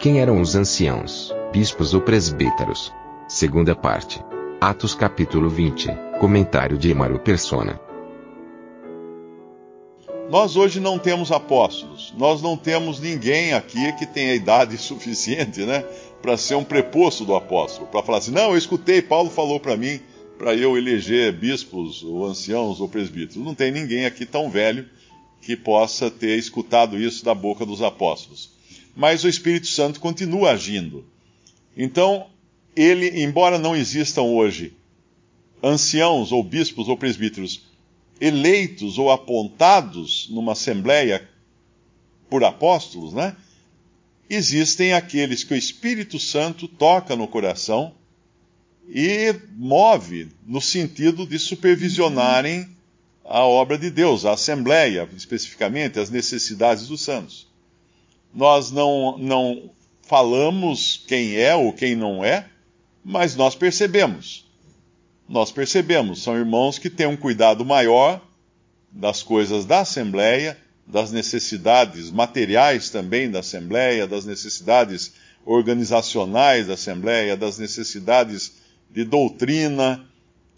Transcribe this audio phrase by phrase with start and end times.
[0.00, 2.90] Quem eram os anciãos, bispos ou presbíteros?
[3.28, 4.18] Segunda parte.
[4.58, 5.88] Atos capítulo 20.
[6.18, 7.78] Comentário de Emaro Persona.
[10.30, 12.14] Nós hoje não temos apóstolos.
[12.16, 15.84] Nós não temos ninguém aqui que tenha idade suficiente, né,
[16.22, 19.76] para ser um preposto do apóstolo, para falar assim: "Não, eu escutei, Paulo falou para
[19.76, 20.00] mim
[20.38, 23.44] para eu eleger bispos ou anciãos ou presbíteros".
[23.44, 24.88] Não tem ninguém aqui tão velho
[25.42, 28.58] que possa ter escutado isso da boca dos apóstolos
[28.94, 31.04] mas o Espírito Santo continua agindo.
[31.76, 32.26] Então,
[32.74, 34.74] ele, embora não existam hoje
[35.62, 37.62] anciãos ou bispos ou presbíteros
[38.20, 41.28] eleitos ou apontados numa assembleia
[42.28, 43.36] por apóstolos, né?
[44.28, 47.92] Existem aqueles que o Espírito Santo toca no coração
[48.88, 52.68] e move no sentido de supervisionarem
[53.24, 57.49] a obra de Deus, a assembleia, especificamente, as necessidades dos santos
[58.34, 59.70] nós não, não
[60.02, 62.46] falamos quem é ou quem não é,
[63.04, 64.48] mas nós percebemos.
[65.28, 68.20] Nós percebemos, são irmãos que têm um cuidado maior
[68.90, 75.12] das coisas da Assembleia, das necessidades materiais também da Assembleia, das necessidades
[75.44, 78.54] organizacionais da Assembleia, das necessidades
[78.90, 80.04] de doutrina.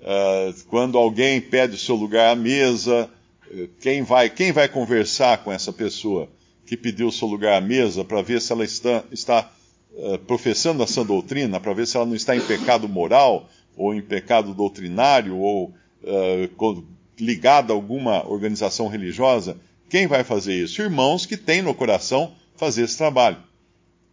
[0.00, 3.08] Uh, quando alguém pede o seu lugar à mesa,
[3.52, 6.28] eh, quem vai, quem vai conversar com essa pessoa?
[6.66, 9.52] Que pediu seu lugar à mesa para ver se ela está, está
[9.92, 13.94] uh, professando a sã doutrina, para ver se ela não está em pecado moral, ou
[13.94, 16.84] em pecado doutrinário, ou uh,
[17.18, 19.56] ligada a alguma organização religiosa.
[19.88, 20.80] Quem vai fazer isso?
[20.80, 23.38] Irmãos que têm no coração fazer esse trabalho.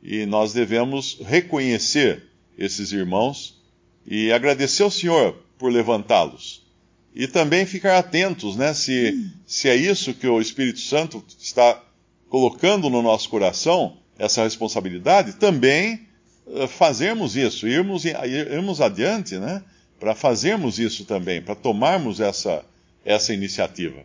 [0.01, 2.23] E nós devemos reconhecer
[2.57, 3.61] esses irmãos
[4.05, 6.65] e agradecer ao Senhor por levantá-los.
[7.13, 11.81] E também ficar atentos, né, se, se é isso que o Espírito Santo está
[12.29, 16.07] colocando no nosso coração essa responsabilidade, também
[16.45, 19.63] uh, fazermos isso, irmos, irmos adiante, né?
[19.99, 22.63] Para fazermos isso também, para tomarmos essa,
[23.03, 24.03] essa iniciativa.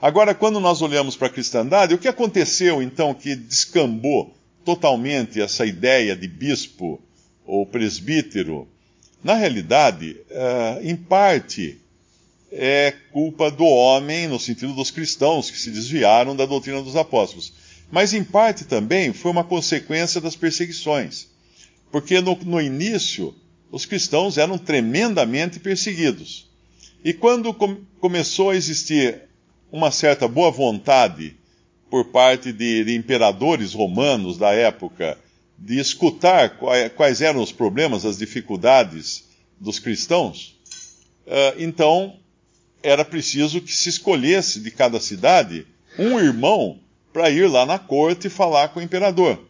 [0.00, 4.34] Agora, quando nós olhamos para a cristandade, o que aconteceu então que descambou
[4.64, 7.00] totalmente essa ideia de bispo
[7.44, 8.68] ou presbítero?
[9.22, 11.78] Na realidade, uh, em parte,
[12.52, 17.52] é culpa do homem, no sentido dos cristãos que se desviaram da doutrina dos apóstolos
[17.90, 21.28] mas em parte também foi uma consequência das perseguições.
[21.90, 23.34] Porque no, no início,
[23.70, 26.50] os cristãos eram tremendamente perseguidos.
[27.04, 29.22] E quando com, começou a existir
[29.70, 31.36] uma certa boa vontade
[31.88, 35.18] por parte de, de imperadores romanos da época
[35.58, 36.58] de escutar
[36.94, 39.24] quais, eram os problemas, as dificuldades
[39.58, 40.58] dos cristãos,
[41.26, 42.18] uh, então
[42.82, 45.66] era preciso que se escolhesse de cada cidade
[45.98, 46.78] um irmão
[47.16, 49.42] para ir lá na corte e falar com o imperador.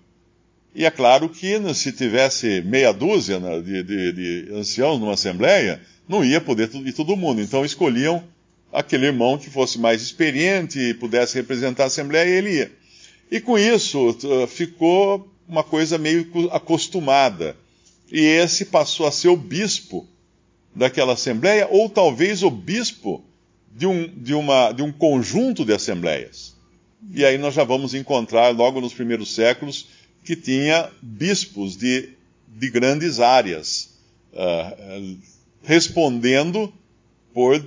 [0.72, 5.82] E é claro que se tivesse meia dúzia né, de, de, de, anciãos numa assembleia,
[6.08, 7.40] não ia poder ir todo mundo.
[7.40, 8.22] Então escolhiam
[8.72, 12.72] aquele irmão que fosse mais experiente e pudesse representar a assembleia e ele ia.
[13.32, 14.16] E com isso
[14.46, 17.56] ficou uma coisa meio acostumada.
[18.12, 20.06] E esse passou a ser o bispo
[20.72, 23.24] daquela assembleia, ou talvez o bispo
[23.74, 26.55] de um, de uma, de um conjunto de assembleias.
[27.14, 29.86] E aí nós já vamos encontrar, logo nos primeiros séculos,
[30.24, 32.10] que tinha bispos de,
[32.48, 33.90] de grandes áreas,
[34.32, 35.18] uh,
[35.62, 36.72] respondendo
[37.32, 37.64] por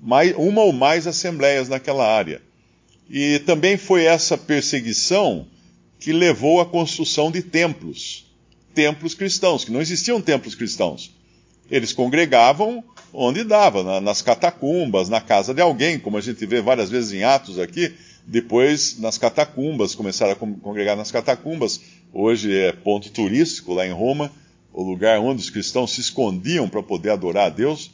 [0.00, 2.42] mais, uma ou mais assembleias naquela área.
[3.10, 5.46] E também foi essa perseguição
[5.98, 8.26] que levou à construção de templos,
[8.74, 11.10] templos cristãos, que não existiam templos cristãos.
[11.70, 12.82] Eles congregavam
[13.12, 17.12] onde dava, na, nas catacumbas, na casa de alguém, como a gente vê várias vezes
[17.12, 17.94] em Atos aqui.
[18.26, 21.80] Depois, nas catacumbas, começaram a congregar nas catacumbas.
[22.12, 24.30] Hoje é ponto turístico lá em Roma,
[24.72, 27.90] o lugar onde os cristãos se escondiam para poder adorar a Deus.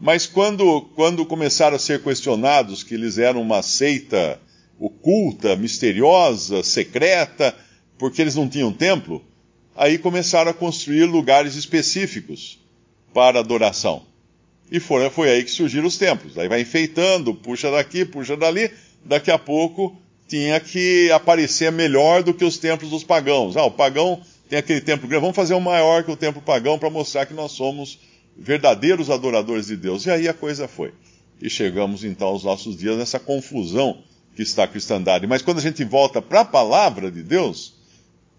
[0.00, 4.40] Mas quando, quando começaram a ser questionados que eles eram uma seita
[4.78, 7.54] oculta, misteriosa, secreta,
[7.96, 9.22] porque eles não tinham templo,
[9.76, 12.63] aí começaram a construir lugares específicos
[13.14, 14.02] para adoração.
[14.70, 16.36] E foi, foi aí que surgiram os templos.
[16.36, 18.70] Aí vai enfeitando, puxa daqui, puxa dali,
[19.04, 19.96] daqui a pouco
[20.26, 23.56] tinha que aparecer melhor do que os templos dos pagãos.
[23.56, 26.78] Ah, o pagão tem aquele templo grande, vamos fazer um maior que o templo pagão
[26.78, 28.00] para mostrar que nós somos
[28.36, 30.06] verdadeiros adoradores de Deus.
[30.06, 30.92] E aí a coisa foi.
[31.40, 33.98] E chegamos então aos nossos dias nessa confusão
[34.34, 35.26] que está a cristandade.
[35.26, 37.74] Mas quando a gente volta para a palavra de Deus,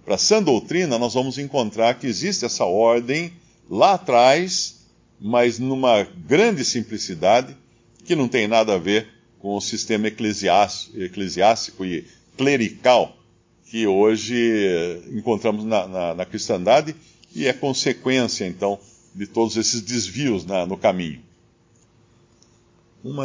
[0.04, 3.31] para a sã doutrina, nós vamos encontrar que existe essa ordem
[3.69, 4.85] lá atrás,
[5.19, 7.56] mas numa grande simplicidade,
[8.03, 9.07] que não tem nada a ver
[9.39, 12.06] com o sistema eclesiástico e
[12.38, 13.15] clerical
[13.65, 16.95] que hoje encontramos na, na, na cristandade
[17.33, 18.79] e é consequência, então,
[19.13, 21.21] de todos esses desvios na, no caminho.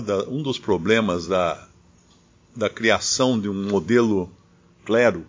[0.05, 1.69] Da, um dos problemas da,
[2.55, 4.31] da criação de um modelo
[4.85, 5.27] clero,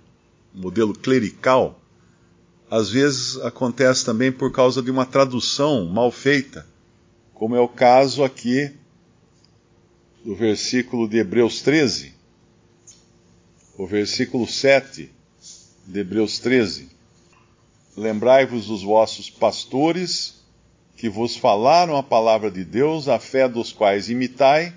[0.56, 1.81] um modelo clerical,
[2.72, 6.66] às vezes acontece também por causa de uma tradução mal feita,
[7.34, 8.72] como é o caso aqui
[10.24, 12.14] do versículo de Hebreus 13,
[13.78, 15.12] o versículo 7
[15.86, 16.88] de Hebreus 13.
[17.98, 20.42] Lembrai-vos dos vossos pastores
[20.96, 24.74] que vos falaram a palavra de Deus, a fé dos quais imitai,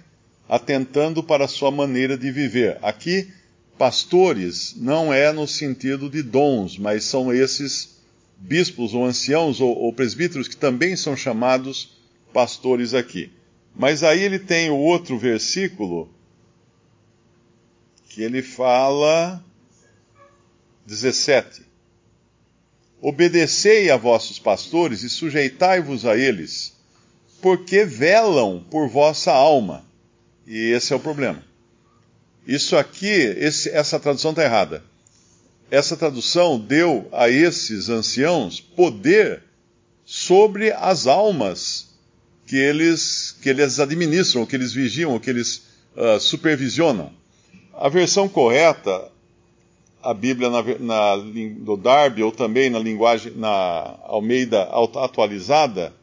[0.49, 2.77] atentando para a sua maneira de viver.
[2.83, 3.33] Aqui,
[3.79, 7.97] pastores não é no sentido de dons, mas são esses
[8.37, 11.97] bispos ou anciãos ou, ou presbíteros que também são chamados
[12.33, 13.31] pastores aqui.
[13.75, 16.09] Mas aí ele tem o outro versículo
[18.09, 19.43] que ele fala
[20.87, 21.63] 17.
[23.01, 26.75] Obedecei a vossos pastores e sujeitai-vos a eles,
[27.43, 29.85] porque velam por vossa alma.
[30.47, 31.43] E esse é o problema.
[32.47, 34.83] Isso aqui, esse, essa tradução está errada.
[35.71, 39.43] Essa tradução deu a esses anciãos poder
[40.05, 41.95] sobre as almas
[42.47, 47.11] que eles, que eles administram, que eles vigiam, que eles uh, supervisionam.
[47.73, 49.11] A versão correta,
[50.03, 54.65] a Bíblia na, na, do Darby, ou também na linguagem, na Almeida
[55.03, 55.95] atualizada,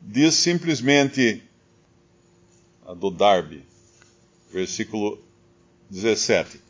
[0.00, 1.42] diz simplesmente,
[2.86, 3.67] a do Darby,
[4.52, 5.18] versículo
[5.90, 6.60] 17: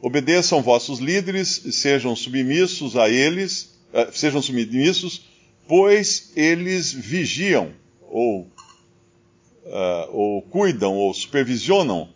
[0.00, 5.32] Obedeçam vossos líderes, sejam submissos a eles, uh, sejam submissos
[5.66, 7.72] pois eles vigiam,
[8.10, 12.08] ou, uh, ou cuidam, ou supervisionam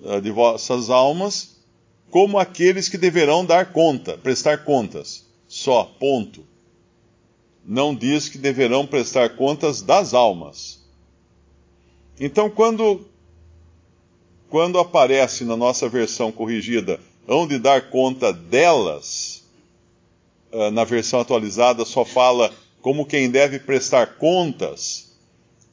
[0.00, 1.60] uh, de vossas almas,
[2.10, 5.26] como aqueles que deverão dar conta, prestar contas.
[5.46, 6.46] Só, ponto.
[7.64, 10.82] Não diz que deverão prestar contas das almas.
[12.18, 13.06] Então, quando,
[14.54, 19.42] quando aparece na nossa versão corrigida, hão de dar conta delas,
[20.52, 25.12] uh, na versão atualizada só fala como quem deve prestar contas,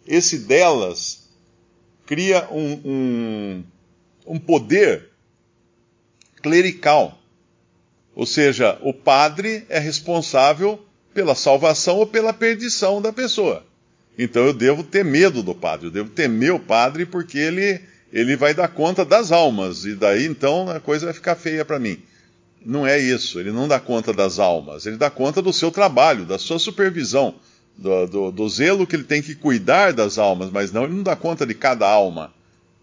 [0.07, 1.29] esse delas
[2.07, 3.63] cria um, um,
[4.25, 5.11] um poder
[6.41, 7.19] clerical.
[8.15, 10.83] Ou seja, o padre é responsável
[11.13, 13.63] pela salvação ou pela perdição da pessoa.
[14.17, 17.79] Então eu devo ter medo do padre, eu devo temer o padre porque ele,
[18.11, 21.79] ele vai dar conta das almas, e daí então a coisa vai ficar feia para
[21.79, 22.01] mim
[22.65, 23.39] não é isso.
[23.39, 27.35] Ele não dá conta das almas, ele dá conta do seu trabalho, da sua supervisão,
[27.77, 31.03] do, do, do, zelo que ele tem que cuidar das almas, mas não, ele não
[31.03, 32.33] dá conta de cada alma.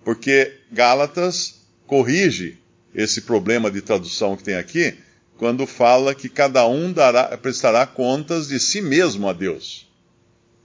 [0.04, 2.58] Porque Gálatas corrige
[2.94, 4.96] esse problema de tradução que tem aqui,
[5.36, 9.86] quando fala que cada um dará, prestará contas de si mesmo a Deus.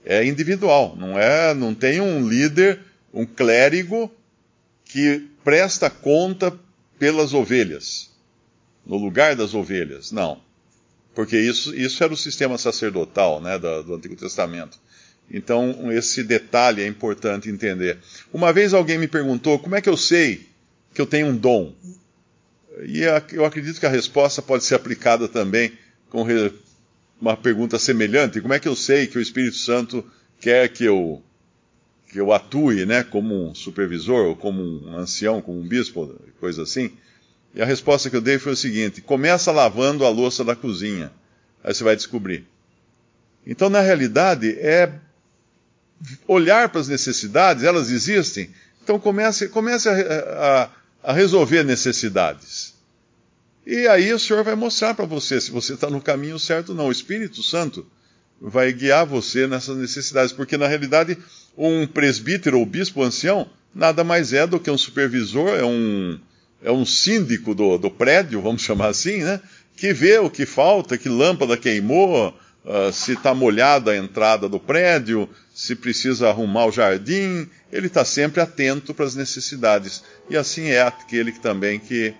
[0.04, 2.80] É individual, não é, não tem um líder,
[3.12, 4.10] um clérigo
[4.94, 6.56] que presta conta
[7.00, 8.12] pelas ovelhas
[8.86, 10.12] no lugar das ovelhas.
[10.12, 10.40] Não.
[11.16, 14.78] Porque isso, isso era o sistema sacerdotal né, do, do Antigo Testamento.
[15.28, 17.98] Então, esse detalhe é importante entender.
[18.32, 20.46] Uma vez alguém me perguntou como é que eu sei
[20.94, 21.74] que eu tenho um dom.
[22.84, 23.00] E
[23.32, 25.72] eu acredito que a resposta pode ser aplicada também
[26.08, 26.24] com
[27.20, 28.40] uma pergunta semelhante.
[28.40, 30.08] Como é que eu sei que o Espírito Santo
[30.38, 31.20] quer que eu,
[32.14, 36.62] que eu atue né, como um supervisor, ou como um ancião, como um bispo, coisa
[36.62, 36.92] assim?
[37.52, 41.10] E a resposta que eu dei foi o seguinte: começa lavando a louça da cozinha.
[41.64, 42.46] Aí você vai descobrir.
[43.44, 44.92] Então, na realidade, é
[46.28, 48.48] olhar para as necessidades, elas existem.
[48.80, 50.70] Então, comece, comece a,
[51.02, 52.74] a, a resolver necessidades.
[53.66, 56.74] E aí o Senhor vai mostrar para você se você está no caminho certo ou
[56.76, 56.86] não.
[56.86, 57.84] O Espírito Santo
[58.46, 61.16] vai guiar você nessas necessidades, porque na realidade
[61.56, 66.18] um presbítero ou bispo ancião nada mais é do que um supervisor, é um,
[66.62, 69.40] é um síndico do, do prédio, vamos chamar assim, né?
[69.76, 74.60] Que vê o que falta, que lâmpada queimou, uh, se está molhada a entrada do
[74.60, 80.04] prédio, se precisa arrumar o jardim, ele está sempre atento para as necessidades.
[80.30, 82.14] E assim é aquele que também que,